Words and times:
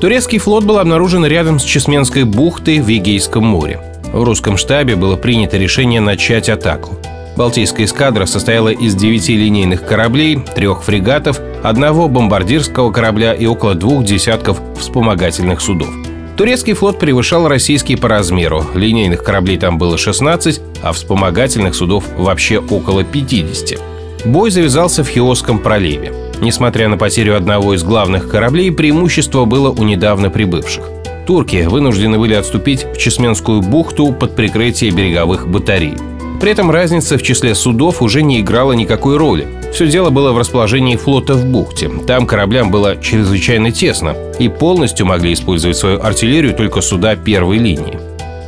Турецкий 0.00 0.38
флот 0.38 0.62
был 0.62 0.78
обнаружен 0.78 1.26
рядом 1.26 1.58
с 1.58 1.64
Чесменской 1.64 2.22
бухтой 2.22 2.78
в 2.78 2.86
Егейском 2.86 3.44
море. 3.44 3.80
В 4.12 4.22
русском 4.22 4.56
штабе 4.56 4.94
было 4.94 5.16
принято 5.16 5.56
решение 5.56 6.00
начать 6.00 6.48
атаку. 6.48 6.96
Балтийская 7.38 7.86
эскадра 7.86 8.26
состояла 8.26 8.70
из 8.70 8.96
девяти 8.96 9.36
линейных 9.36 9.86
кораблей, 9.86 10.40
трех 10.56 10.82
фрегатов, 10.82 11.40
одного 11.62 12.08
бомбардирского 12.08 12.90
корабля 12.90 13.32
и 13.32 13.46
около 13.46 13.76
двух 13.76 14.04
десятков 14.04 14.60
вспомогательных 14.76 15.60
судов. 15.60 15.88
Турецкий 16.36 16.72
флот 16.72 16.98
превышал 16.98 17.46
российский 17.46 17.94
по 17.94 18.08
размеру. 18.08 18.64
Линейных 18.74 19.22
кораблей 19.22 19.56
там 19.56 19.78
было 19.78 19.96
16, 19.96 20.60
а 20.82 20.92
вспомогательных 20.92 21.76
судов 21.76 22.06
вообще 22.16 22.58
около 22.58 23.04
50. 23.04 23.78
Бой 24.24 24.50
завязался 24.50 25.04
в 25.04 25.08
Хиосском 25.08 25.60
проливе. 25.60 26.12
Несмотря 26.40 26.88
на 26.88 26.98
потерю 26.98 27.36
одного 27.36 27.74
из 27.74 27.84
главных 27.84 28.28
кораблей, 28.28 28.72
преимущество 28.72 29.44
было 29.44 29.70
у 29.70 29.84
недавно 29.84 30.28
прибывших. 30.28 30.90
Турки 31.24 31.66
вынуждены 31.68 32.18
были 32.18 32.34
отступить 32.34 32.84
в 32.84 32.98
Чесменскую 32.98 33.62
бухту 33.62 34.12
под 34.12 34.34
прикрытие 34.34 34.90
береговых 34.90 35.46
батарей. 35.46 35.94
При 36.40 36.52
этом 36.52 36.70
разница 36.70 37.18
в 37.18 37.22
числе 37.22 37.54
судов 37.54 38.00
уже 38.00 38.22
не 38.22 38.40
играла 38.40 38.72
никакой 38.72 39.16
роли. 39.16 39.48
Все 39.72 39.88
дело 39.88 40.10
было 40.10 40.32
в 40.32 40.38
расположении 40.38 40.96
флота 40.96 41.34
в 41.34 41.44
бухте. 41.44 41.90
Там 42.06 42.26
кораблям 42.26 42.70
было 42.70 42.96
чрезвычайно 42.96 43.72
тесно, 43.72 44.14
и 44.38 44.48
полностью 44.48 45.04
могли 45.06 45.32
использовать 45.32 45.76
свою 45.76 46.00
артиллерию 46.00 46.54
только 46.54 46.80
суда 46.80 47.16
первой 47.16 47.58
линии. 47.58 47.98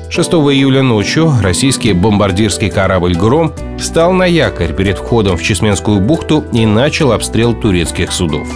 6 0.09 0.29
июля 0.31 0.83
ночью 0.83 1.33
российский 1.41 1.93
бомбардирский 1.93 2.69
корабль 2.69 3.15
«Гром» 3.15 3.53
встал 3.79 4.13
на 4.13 4.25
якорь 4.25 4.73
перед 4.73 4.99
входом 4.99 5.37
в 5.37 5.43
Чесменскую 5.43 6.01
бухту 6.01 6.45
и 6.53 6.67
начал 6.67 7.13
обстрел 7.13 7.55
турецких 7.55 8.11
судов. 8.11 8.49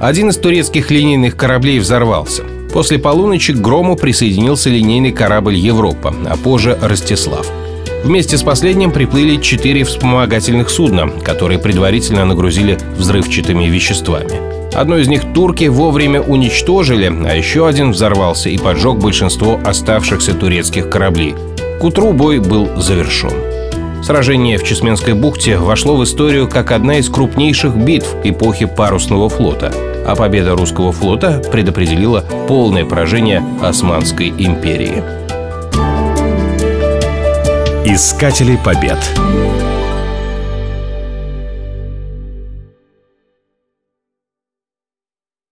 Один 0.00 0.28
из 0.28 0.36
турецких 0.36 0.90
линейных 0.90 1.36
кораблей 1.36 1.78
взорвался. 1.78 2.42
После 2.72 2.98
полуночи 2.98 3.54
к 3.54 3.56
«Грому» 3.56 3.96
присоединился 3.96 4.68
линейный 4.68 5.12
корабль 5.12 5.54
«Европа», 5.54 6.14
а 6.28 6.36
позже 6.36 6.78
«Ростислав». 6.80 7.50
Вместе 8.04 8.38
с 8.38 8.42
последним 8.42 8.92
приплыли 8.92 9.40
четыре 9.40 9.84
вспомогательных 9.84 10.70
судна, 10.70 11.08
которые 11.08 11.58
предварительно 11.58 12.24
нагрузили 12.24 12.78
взрывчатыми 12.96 13.64
веществами. 13.64 14.48
Одно 14.74 14.98
из 14.98 15.08
них 15.08 15.32
турки 15.34 15.64
вовремя 15.64 16.20
уничтожили, 16.20 17.12
а 17.26 17.34
еще 17.34 17.66
один 17.66 17.90
взорвался 17.90 18.48
и 18.50 18.58
поджег 18.58 18.98
большинство 18.98 19.58
оставшихся 19.64 20.34
турецких 20.34 20.88
кораблей. 20.88 21.34
К 21.80 21.84
утру 21.84 22.12
бой 22.12 22.38
был 22.38 22.68
завершен. 22.76 23.32
Сражение 24.02 24.58
в 24.58 24.64
Чесменской 24.64 25.14
бухте 25.14 25.58
вошло 25.58 25.96
в 25.96 26.04
историю 26.04 26.48
как 26.48 26.70
одна 26.70 26.98
из 26.98 27.08
крупнейших 27.10 27.74
битв 27.76 28.14
эпохи 28.22 28.66
парусного 28.66 29.28
флота, 29.28 29.72
а 30.06 30.14
победа 30.14 30.56
русского 30.56 30.92
флота 30.92 31.42
предопределила 31.50 32.24
полное 32.46 32.84
поражение 32.84 33.44
Османской 33.60 34.28
империи. 34.28 35.02
Искатели 37.90 38.58
побед. 38.62 38.98